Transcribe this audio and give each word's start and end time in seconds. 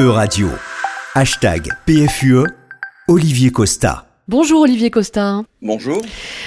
E-Radio. 0.00 0.48
Hashtag 1.14 1.68
PFUE, 1.84 2.46
Olivier 3.06 3.50
Costa. 3.50 4.06
Bonjour 4.28 4.62
Olivier 4.62 4.88
Costa. 4.88 5.42
Bonjour. 5.60 6.00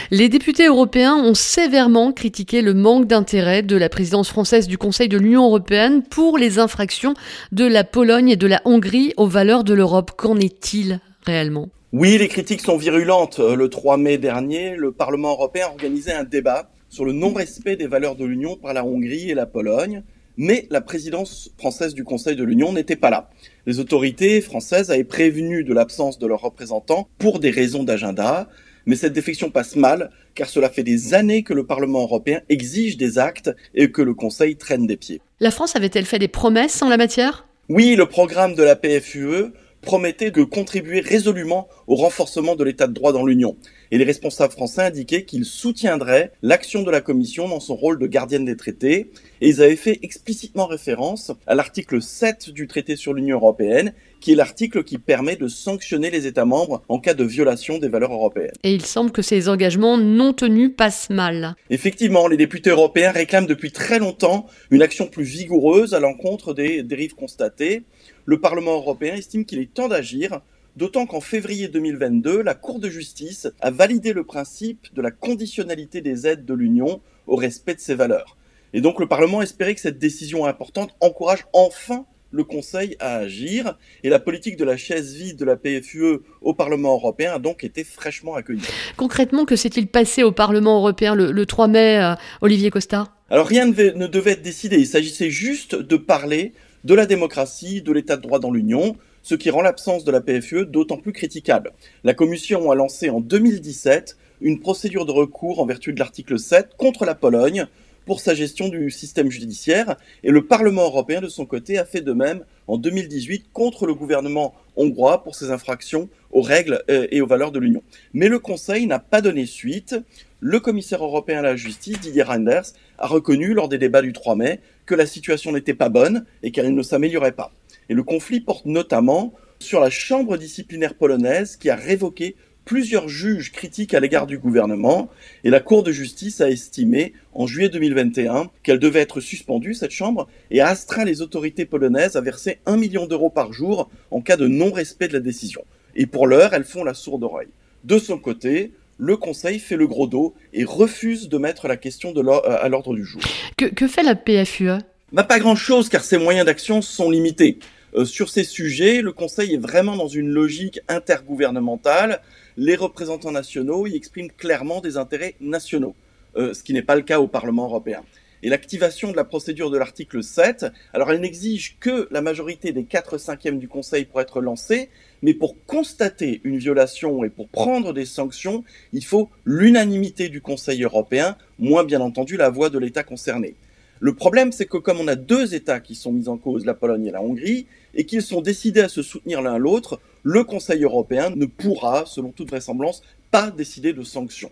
Les 0.10 0.28
députés 0.28 0.66
européens 0.66 1.14
ont 1.18 1.36
sévèrement 1.36 2.14
critiqué 2.14 2.64
le 2.64 2.74
manque 2.74 3.06
d'intérêt 3.06 3.62
de 3.62 3.78
la 3.78 3.90
présidence 3.90 4.28
française 4.28 4.68
du 4.68 4.80
Conseil 4.80 5.08
de 5.08 5.20
l'Union 5.20 5.46
européenne 5.46 6.02
pour 6.02 6.40
les 6.40 6.58
infractions 6.58 7.14
de 7.52 7.66
la 7.66 7.84
Pologne 7.84 8.30
et 8.30 8.38
de 8.38 8.48
la 8.48 8.60
Hongrie 8.66 9.14
aux 9.18 9.28
valeurs 9.28 9.64
de 9.64 9.76
l'Europe. 9.76 10.14
Qu'en 10.18 10.40
est-il 10.40 11.00
réellement? 11.22 11.70
Oui, 11.92 12.18
les 12.18 12.30
critiques 12.30 12.62
sont 12.62 12.78
virulentes. 12.78 13.38
Le 13.38 13.70
3 13.70 13.98
mai 13.98 14.18
dernier, 14.18 14.76
le 14.76 14.92
Parlement 14.92 15.34
européen 15.34 15.68
a 15.68 15.70
organisé 15.70 16.12
un 16.12 16.24
débat 16.24 16.72
sur 16.90 17.06
le 17.06 17.14
non-respect 17.14 17.76
des 17.76 17.86
valeurs 17.86 18.16
de 18.16 18.26
l'Union 18.26 18.56
par 18.56 18.74
la 18.74 18.84
Hongrie 18.84 19.30
et 19.30 19.36
la 19.36 19.46
Pologne 19.46 20.02
mais 20.38 20.68
la 20.70 20.82
présidence 20.82 21.52
française 21.58 21.94
du 21.94 22.04
Conseil 22.04 22.36
de 22.36 22.44
l'Union 22.44 22.74
n'était 22.74 22.96
pas 22.96 23.10
là. 23.10 23.30
Les 23.66 23.80
autorités 23.80 24.42
françaises 24.42 24.92
avaient 24.92 25.04
prévenu 25.04 25.64
de 25.64 25.74
l'absence 25.74 26.20
de 26.20 26.28
leurs 26.28 26.42
représentants 26.42 27.08
pour 27.18 27.40
des 27.40 27.52
raisons 27.52 27.84
d'agenda, 27.84 28.50
mais 28.86 28.96
cette 28.96 29.14
défection 29.14 29.50
passe 29.50 29.76
mal 29.76 30.12
car 30.36 30.50
cela 30.50 30.70
fait 30.70 30.84
des 30.84 31.14
années 31.14 31.44
que 31.44 31.54
le 31.54 31.66
Parlement 31.66 32.02
européen 32.02 32.42
exige 32.50 32.98
des 32.98 33.18
actes 33.18 33.52
et 33.76 33.92
que 33.92 34.02
le 34.02 34.14
Conseil 34.14 34.56
traîne 34.56 34.88
des 34.88 34.98
pieds. 34.98 35.22
La 35.40 35.52
France 35.52 35.76
avait-elle 35.76 36.06
fait 36.06 36.20
des 36.20 36.28
promesses 36.28 36.82
en 36.82 36.90
la 36.90 36.98
matière? 36.98 37.48
Oui, 37.70 37.96
le 37.96 38.08
programme 38.08 38.56
de 38.56 38.64
la 38.64 38.76
PFUE 38.76 39.54
promettait 39.84 40.32
de 40.32 40.44
contribuer 40.44 41.02
résolument 41.02 41.68
au 41.88 41.96
renforcement 41.96 42.56
de 42.56 42.64
l'état 42.64 42.88
de 42.88 42.94
droit 42.94 43.14
dans 43.14 43.26
l'Union. 43.26 43.56
Et 43.92 44.00
les 44.00 44.04
responsables 44.04 44.54
français 44.54 44.82
indiquaient 44.82 45.26
qu'ils 45.26 45.46
soutiendraient 45.46 46.32
l'action 46.42 46.82
de 46.82 46.90
la 46.90 47.02
Commission 47.02 47.48
dans 47.48 47.60
son 47.60 47.76
rôle 47.76 48.00
de 48.00 48.08
gardienne 48.08 48.46
des 48.46 48.58
traités. 48.58 49.12
Et 49.42 49.50
ils 49.50 49.62
avaient 49.62 49.76
fait 49.76 50.00
explicitement 50.02 50.66
référence 50.66 51.32
à 51.46 51.54
l'article 51.54 52.02
7 52.02 52.50
du 52.50 52.68
traité 52.68 52.96
sur 52.96 53.14
l'Union 53.14 53.38
européenne, 53.38 53.94
qui 54.24 54.32
est 54.32 54.36
l'article 54.36 54.86
qui 54.86 55.00
permet 55.00 55.36
de 55.36 55.50
sanctionner 55.50 56.10
les 56.10 56.28
États 56.28 56.46
membres 56.46 56.82
en 56.88 56.98
cas 56.98 57.14
de 57.14 57.26
violation 57.26 57.78
des 57.78 57.90
valeurs 57.90 58.14
européennes. 58.14 58.54
Et 58.64 58.74
il 58.74 58.86
semble 58.86 59.12
que 59.12 59.22
ces 59.22 59.50
engagements 59.50 59.98
non 59.98 60.32
tenus 60.32 60.72
passent 60.78 61.10
mal. 61.10 61.56
Effectivement, 61.70 62.30
les 62.30 62.38
députés 62.38 62.70
européens 62.70 63.12
réclament 63.12 63.48
depuis 63.48 63.74
très 63.74 64.00
longtemps 64.00 64.46
une 64.72 64.82
action 64.82 65.08
plus 65.08 65.26
vigoureuse 65.26 65.94
à 65.94 66.00
l'encontre 66.00 66.54
des 66.54 66.84
dérives 66.84 67.16
constatées. 67.16 67.84
Le 68.24 68.40
Parlement 68.40 68.76
européen 68.76 69.14
estime 69.14 69.44
qu'il 69.44 69.60
est 69.60 69.74
temps 69.74 69.90
d'agir 69.90 70.40
D'autant 70.76 71.06
qu'en 71.06 71.22
février 71.22 71.68
2022, 71.68 72.42
la 72.42 72.56
Cour 72.56 72.80
de 72.80 72.90
justice 72.90 73.48
a 73.62 73.70
validé 73.70 74.12
le 74.12 74.24
principe 74.24 74.92
de 74.96 75.04
la 75.04 75.12
conditionnalité 75.12 76.02
des 76.02 76.26
aides 76.26 76.46
de 76.46 76.54
l'Union 76.56 77.00
au 77.28 77.36
respect 77.36 77.76
de 77.76 77.80
ses 77.80 77.94
valeurs. 77.94 78.38
Et 78.74 78.82
donc 78.82 79.00
le 79.00 79.08
Parlement 79.08 79.44
espérait 79.44 79.76
que 79.76 79.82
cette 79.82 80.00
décision 80.00 80.46
importante 80.46 80.96
encourage 81.00 81.46
enfin 81.54 82.08
le 82.34 82.44
Conseil 82.44 82.98
à 83.00 83.18
agir 83.18 83.78
et 84.04 84.10
la 84.10 84.20
politique 84.20 84.58
de 84.58 84.66
la 84.66 84.76
chaise 84.76 85.14
vide 85.14 85.38
de 85.38 85.46
la 85.46 85.56
PFUE 85.56 86.20
au 86.42 86.54
Parlement 86.54 86.94
européen 86.94 87.34
a 87.34 87.40
donc 87.40 87.64
été 87.64 87.84
fraîchement 87.84 88.34
accueillie. 88.34 88.64
Concrètement, 88.98 89.46
que 89.46 89.56
s'est-il 89.56 89.88
passé 89.88 90.24
au 90.24 90.32
Parlement 90.32 90.78
européen 90.78 91.16
le, 91.16 91.46
3 91.46 91.68
mai, 91.68 92.00
euh, 92.02 92.16
Olivier 92.42 92.72
Costa? 92.72 93.14
Alors 93.30 93.48
rien 93.48 93.68
ne 93.68 94.08
devait 94.08 94.32
être 94.32 94.42
décidé, 94.42 94.78
il 94.78 94.88
s'agissait 94.88 95.30
juste 95.30 95.76
de 95.76 95.96
parler 95.96 96.54
de 96.84 96.96
la 96.96 97.06
démocratie, 97.06 97.82
de 97.82 97.92
l'état 97.92 98.18
de 98.18 98.24
droit 98.24 98.40
dans 98.40 98.52
l'Union, 98.52 98.98
ce 99.22 99.36
qui 99.36 99.50
rend 99.50 99.62
l'absence 99.62 100.04
de 100.04 100.12
la 100.12 100.20
PFUE 100.20 100.66
d'autant 100.66 100.98
plus 100.98 101.14
critiquable. 101.14 101.72
La 102.04 102.14
Commission 102.14 102.72
a 102.72 102.76
lancé 102.76 103.10
en 103.10 103.22
2017 103.22 104.18
une 104.42 104.60
procédure 104.60 105.06
de 105.06 105.12
recours 105.12 105.60
en 105.60 105.66
vertu 105.66 105.94
de 105.94 106.00
l'article 106.00 106.38
7 106.38 106.72
contre 106.78 107.06
la 107.06 107.16
Pologne 107.16 107.68
pour 108.06 108.20
sa 108.20 108.34
gestion 108.34 108.70
du 108.70 108.92
système 108.92 109.32
judiciaire, 109.32 109.96
et 110.24 110.32
le 110.32 110.46
Parlement 110.46 110.84
européen, 110.84 111.22
de 111.22 111.28
son 111.28 111.46
côté, 111.46 111.78
a 111.78 111.86
fait 111.86 112.02
de 112.02 112.14
même 112.14 112.44
en 112.68 112.78
2018 112.78 113.46
contre 113.54 113.86
le 113.86 113.94
gouvernement 113.94 114.54
hongrois 114.76 115.24
pour 115.24 115.36
ses 115.36 115.52
infractions 115.52 116.10
aux 116.32 116.42
règles 116.42 116.84
euh, 116.90 117.08
et 117.12 117.22
aux 117.22 117.28
valeurs 117.28 117.52
de 117.52 117.60
l'Union. 117.60 117.84
Mais 118.14 118.28
le 118.28 118.40
Conseil 118.40 118.88
n'a 118.88 119.00
pas 119.00 119.22
donné 119.22 119.46
suite. 119.46 119.96
Le 120.40 120.60
commissaire 120.60 121.04
européen 121.04 121.40
à 121.40 121.44
la 121.44 121.56
justice, 121.56 122.00
Didier 122.00 122.24
Reinders, 122.24 122.74
a 122.98 123.08
reconnu 123.08 123.54
lors 123.54 123.70
des 123.70 123.78
débats 123.78 124.02
du 124.02 124.14
3 124.14 124.36
mai 124.36 124.60
que 124.86 124.96
la 124.96 125.06
situation 125.06 125.52
n'était 125.52 125.74
pas 125.74 125.90
bonne 125.90 126.26
et 126.42 126.52
qu'elle 126.52 126.74
ne 126.74 126.84
s'améliorait 126.84 127.32
pas. 127.32 127.52
Et 127.90 127.94
le 127.94 128.04
conflit 128.04 128.42
porte 128.42 128.66
notamment 128.66 129.34
sur 129.60 129.80
la 129.80 129.90
chambre 129.90 130.38
disciplinaire 130.38 130.96
polonaise 130.96 131.56
qui 131.56 131.70
a 131.70 131.76
révoqué 131.76 132.36
plusieurs 132.66 133.10
juges 133.10 133.52
critiques 133.52 133.94
à 133.94 134.00
l'égard 134.00 134.28
du 134.28 134.38
gouvernement 134.38 135.10
et 135.44 135.50
la 135.50 135.60
Cour 135.60 135.84
de 135.84 135.92
justice 135.92 136.42
a 136.42 136.50
estimé 136.50 137.14
en 137.34 137.48
juillet 137.48 137.70
2021 137.70 138.50
qu'elle 138.64 138.80
devait 138.80 139.02
être 139.02 139.20
suspendue, 139.20 139.74
cette 139.74 139.92
chambre, 139.92 140.28
et 140.52 140.62
a 140.62 140.68
astreint 140.68 141.06
les 141.06 141.22
autorités 141.22 141.66
polonaises 141.66 142.16
à 142.16 142.22
verser 142.22 142.60
un 142.66 142.78
million 142.78 143.06
d'euros 143.06 143.30
par 143.30 143.54
jour 143.54 143.90
en 144.12 144.22
cas 144.22 144.38
de 144.38 144.48
non-respect 144.48 145.08
de 145.08 145.14
la 145.14 145.20
décision. 145.20 145.64
Et 145.96 146.06
pour 146.06 146.28
l'heure, 146.28 146.54
elles 146.54 146.64
font 146.64 146.84
la 146.84 146.94
sourde 146.94 147.24
oreille. 147.24 147.50
De 147.84 147.98
son 147.98 148.18
côté, 148.18 148.72
le 148.98 149.18
Conseil 149.18 149.60
fait 149.60 149.76
le 149.76 149.88
gros 149.88 150.08
dos 150.08 150.34
et 150.54 150.64
refuse 150.64 151.30
de 151.30 151.38
mettre 151.38 151.68
la 151.68 151.78
question 151.78 152.14
à 152.14 152.70
l'ordre 152.70 152.96
du 152.96 153.04
jour. 153.04 153.22
Que, 153.58 153.66
que 153.66 153.88
fait 153.88 154.04
la 154.04 154.16
PFUE 154.16 154.80
bah, 155.12 155.24
Pas 155.24 155.40
grand-chose 155.40 155.90
car 155.90 156.04
ses 156.04 156.18
moyens 156.18 156.46
d'action 156.46 156.82
sont 156.82 157.12
limités. 157.12 157.60
Euh, 157.96 158.06
sur 158.06 158.30
ces 158.30 158.44
sujets, 158.44 159.02
le 159.02 159.12
Conseil 159.12 159.54
est 159.54 159.58
vraiment 159.58 159.96
dans 159.96 160.08
une 160.08 160.30
logique 160.30 160.80
intergouvernementale. 160.88 162.22
Les 162.58 162.76
représentants 162.76 163.32
nationaux 163.32 163.86
y 163.86 163.96
expriment 163.96 164.32
clairement 164.32 164.82
des 164.82 164.98
intérêts 164.98 165.36
nationaux, 165.40 165.96
euh, 166.36 166.54
ce 166.54 166.64
qui 166.64 166.74
n'est 166.74 166.82
pas 166.82 166.96
le 166.96 167.04
cas 167.04 167.20
au 167.20 167.28
Parlement 167.28 167.66
européen. 167.66 168.04
Et 168.42 168.50
l'activation 168.50 169.12
de 169.12 169.16
la 169.16 169.24
procédure 169.24 169.70
de 169.70 169.78
l'article 169.78 170.22
7, 170.22 170.66
alors 170.92 171.12
elle 171.12 171.22
n'exige 171.22 171.78
que 171.80 172.10
la 172.12 172.22
majorité 172.22 172.74
des 172.74 172.84
4 172.84 173.18
cinquièmes 173.18 173.58
du 173.58 173.70
Conseil 173.70 174.04
pour 174.04 174.20
être 174.20 174.42
lancée, 174.42 174.90
mais 175.22 175.34
pour 175.34 175.56
constater 175.66 176.42
une 176.44 176.58
violation 176.58 177.24
et 177.24 177.30
pour 177.30 177.48
prendre 177.48 177.94
des 177.94 178.06
sanctions, 178.06 178.66
il 178.92 179.06
faut 179.06 179.30
l'unanimité 179.46 180.28
du 180.28 180.42
Conseil 180.42 180.84
européen, 180.84 181.38
moins 181.58 181.86
bien 181.86 182.02
entendu 182.02 182.36
la 182.36 182.50
voix 182.50 182.70
de 182.70 182.80
l'État 182.80 183.04
concerné. 183.04 183.56
Le 184.02 184.14
problème, 184.14 184.52
c'est 184.52 184.66
que 184.66 184.76
comme 184.76 185.00
on 185.00 185.08
a 185.08 185.16
deux 185.16 185.56
États 185.56 185.80
qui 185.80 185.96
sont 185.96 186.12
mis 186.12 186.28
en 186.28 186.36
cause, 186.36 186.66
la 186.66 186.74
Pologne 186.74 187.06
et 187.06 187.12
la 187.12 187.22
Hongrie, 187.22 187.68
et 187.94 188.06
qu'ils 188.06 188.22
sont 188.22 188.42
décidés 188.42 188.82
à 188.82 188.90
se 188.90 189.02
soutenir 189.02 189.42
l'un 189.42 189.58
l'autre, 189.58 190.00
le 190.24 190.44
Conseil 190.44 190.84
européen 190.84 191.32
ne 191.36 191.46
pourra, 191.46 192.06
selon 192.06 192.32
toute 192.32 192.50
vraisemblance, 192.50 193.02
pas 193.32 193.52
décider 193.52 193.94
de 193.94 194.04
sanctions. 194.04 194.52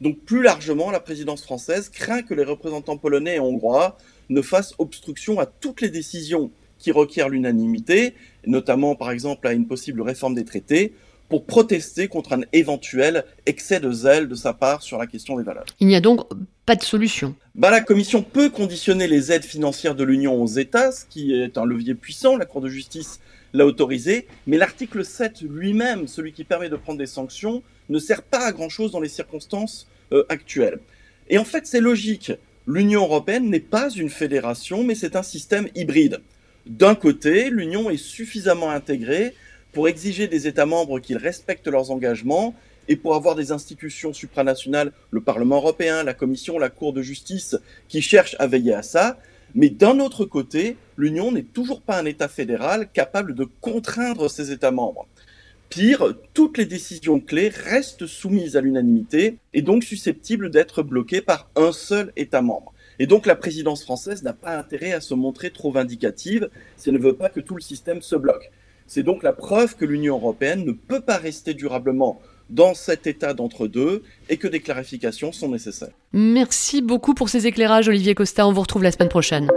Donc 0.00 0.18
plus 0.20 0.42
largement, 0.42 0.90
la 0.90 1.00
présidence 1.00 1.42
française 1.42 1.88
craint 1.88 2.22
que 2.22 2.34
les 2.34 2.44
représentants 2.44 2.96
polonais 2.96 3.36
et 3.36 3.40
hongrois 3.40 3.98
ne 4.28 4.42
fassent 4.42 4.74
obstruction 4.78 5.40
à 5.40 5.46
toutes 5.46 5.80
les 5.80 5.90
décisions 5.90 6.50
qui 6.78 6.92
requièrent 6.92 7.28
l'unanimité, 7.28 8.14
notamment 8.46 8.94
par 8.94 9.10
exemple 9.10 9.46
à 9.48 9.52
une 9.52 9.66
possible 9.66 10.00
réforme 10.00 10.34
des 10.34 10.44
traités, 10.44 10.92
pour 11.28 11.44
protester 11.44 12.08
contre 12.08 12.32
un 12.32 12.40
éventuel 12.52 13.24
excès 13.46 13.80
de 13.80 13.92
zèle 13.92 14.28
de 14.28 14.34
sa 14.34 14.52
part 14.52 14.82
sur 14.82 14.98
la 14.98 15.06
question 15.06 15.36
des 15.36 15.42
valeurs. 15.42 15.66
Il 15.80 15.86
n'y 15.86 15.96
a 15.96 16.00
donc 16.00 16.20
pas 16.64 16.76
de 16.76 16.82
solution. 16.82 17.34
Bah, 17.54 17.70
la 17.70 17.80
Commission 17.80 18.22
peut 18.22 18.50
conditionner 18.50 19.06
les 19.06 19.32
aides 19.32 19.44
financières 19.44 19.94
de 19.94 20.04
l'Union 20.04 20.42
aux 20.42 20.46
États, 20.46 20.92
ce 20.92 21.04
qui 21.04 21.34
est 21.34 21.58
un 21.58 21.64
levier 21.64 21.94
puissant, 21.94 22.36
la 22.36 22.46
Cour 22.46 22.60
de 22.60 22.68
justice 22.68 23.20
l'a 23.54 23.66
autorisé, 23.66 24.26
mais 24.46 24.58
l'article 24.58 25.04
7 25.04 25.42
lui-même, 25.42 26.06
celui 26.06 26.32
qui 26.32 26.44
permet 26.44 26.68
de 26.68 26.76
prendre 26.76 26.98
des 26.98 27.06
sanctions, 27.06 27.62
ne 27.88 27.98
sert 27.98 28.22
pas 28.22 28.44
à 28.44 28.52
grand-chose 28.52 28.92
dans 28.92 29.00
les 29.00 29.08
circonstances 29.08 29.88
euh, 30.12 30.24
actuelles. 30.28 30.78
Et 31.30 31.38
en 31.38 31.44
fait, 31.44 31.66
c'est 31.66 31.80
logique. 31.80 32.32
L'Union 32.66 33.02
européenne 33.02 33.48
n'est 33.48 33.60
pas 33.60 33.90
une 33.90 34.10
fédération, 34.10 34.84
mais 34.84 34.94
c'est 34.94 35.16
un 35.16 35.22
système 35.22 35.68
hybride. 35.74 36.20
D'un 36.66 36.94
côté, 36.94 37.48
l'Union 37.48 37.88
est 37.88 37.96
suffisamment 37.96 38.70
intégrée 38.70 39.34
pour 39.72 39.88
exiger 39.88 40.28
des 40.28 40.46
États 40.46 40.66
membres 40.66 41.00
qu'ils 41.00 41.18
respectent 41.18 41.68
leurs 41.68 41.90
engagements 41.90 42.54
et 42.88 42.96
pour 42.96 43.14
avoir 43.14 43.34
des 43.34 43.52
institutions 43.52 44.12
supranationales, 44.12 44.92
le 45.10 45.20
Parlement 45.20 45.56
européen, 45.56 46.02
la 46.02 46.14
Commission, 46.14 46.58
la 46.58 46.70
Cour 46.70 46.92
de 46.92 47.02
justice, 47.02 47.56
qui 47.88 48.00
cherchent 48.00 48.36
à 48.38 48.46
veiller 48.46 48.74
à 48.74 48.82
ça. 48.82 49.18
Mais 49.54 49.68
d'un 49.68 50.00
autre 50.00 50.24
côté, 50.24 50.76
l'Union 50.96 51.32
n'est 51.32 51.42
toujours 51.42 51.82
pas 51.82 51.98
un 51.98 52.06
État 52.06 52.28
fédéral 52.28 52.88
capable 52.92 53.34
de 53.34 53.44
contraindre 53.60 54.30
ses 54.30 54.52
États 54.52 54.70
membres. 54.70 55.06
Pire, 55.68 56.14
toutes 56.32 56.56
les 56.56 56.64
décisions 56.64 57.20
clés 57.20 57.50
restent 57.50 58.06
soumises 58.06 58.56
à 58.56 58.62
l'unanimité 58.62 59.36
et 59.52 59.60
donc 59.60 59.84
susceptibles 59.84 60.50
d'être 60.50 60.82
bloquées 60.82 61.20
par 61.20 61.50
un 61.56 61.72
seul 61.72 62.10
État 62.16 62.40
membre. 62.40 62.72
Et 62.98 63.06
donc 63.06 63.26
la 63.26 63.36
présidence 63.36 63.82
française 63.84 64.22
n'a 64.22 64.32
pas 64.32 64.56
intérêt 64.56 64.92
à 64.92 65.02
se 65.02 65.12
montrer 65.12 65.50
trop 65.50 65.70
vindicative 65.70 66.48
si 66.76 66.88
elle 66.88 66.96
ne 66.96 67.00
veut 67.00 67.16
pas 67.16 67.28
que 67.28 67.40
tout 67.40 67.54
le 67.54 67.60
système 67.60 68.00
se 68.00 68.16
bloque. 68.16 68.50
C'est 68.88 69.02
donc 69.02 69.22
la 69.22 69.32
preuve 69.32 69.76
que 69.76 69.84
l'Union 69.84 70.16
européenne 70.16 70.64
ne 70.64 70.72
peut 70.72 71.02
pas 71.02 71.18
rester 71.18 71.52
durablement 71.52 72.20
dans 72.48 72.72
cet 72.72 73.06
état 73.06 73.34
d'entre-deux 73.34 74.02
et 74.30 74.38
que 74.38 74.48
des 74.48 74.60
clarifications 74.60 75.30
sont 75.30 75.50
nécessaires. 75.50 75.92
Merci 76.14 76.80
beaucoup 76.80 77.12
pour 77.12 77.28
ces 77.28 77.46
éclairages, 77.46 77.88
Olivier 77.88 78.14
Costa. 78.14 78.48
On 78.48 78.52
vous 78.52 78.62
retrouve 78.62 78.82
la 78.82 78.90
semaine 78.90 79.10
prochaine. 79.10 79.50